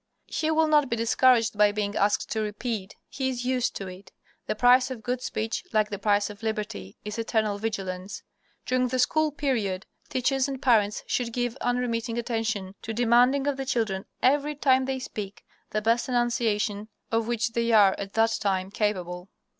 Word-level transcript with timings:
He 0.25 0.49
will 0.49 0.65
not 0.67 0.89
be 0.89 0.95
discouraged 0.95 1.55
by 1.55 1.71
being 1.71 1.95
asked 1.95 2.31
to 2.31 2.41
repeat. 2.41 2.95
He 3.07 3.29
is 3.29 3.45
used 3.45 3.75
to 3.75 3.85
it. 3.87 4.11
The 4.47 4.55
price 4.55 4.89
of 4.89 5.03
good 5.03 5.21
speech, 5.21 5.63
like 5.73 5.91
the 5.91 5.99
price 5.99 6.31
of 6.31 6.41
liberty, 6.41 6.97
is 7.05 7.19
eternal 7.19 7.59
vigilance. 7.59 8.23
During 8.65 8.87
the 8.87 8.97
school 8.97 9.31
period, 9.31 9.85
teachers 10.09 10.47
and 10.47 10.59
parents 10.59 11.03
should 11.05 11.31
give 11.31 11.55
unremitting 11.57 12.17
attention 12.17 12.73
to 12.81 12.93
demanding 12.95 13.45
of 13.45 13.57
the 13.57 13.65
children, 13.67 14.05
every 14.23 14.55
time 14.55 14.85
they 14.85 14.97
speak, 14.97 15.43
the 15.69 15.83
best 15.83 16.09
enunciation 16.09 16.87
of 17.11 17.27
which 17.27 17.49
they 17.49 17.71
are 17.71 17.93
at 17.99 18.13
that 18.13 18.31
time 18.41 18.71
capable. 18.71 19.29